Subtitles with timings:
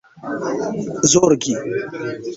[1.11, 1.53] zorgi